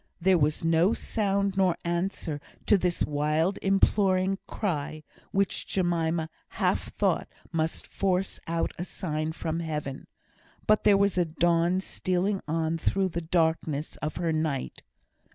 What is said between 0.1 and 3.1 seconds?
There was no sound nor sight in answer to this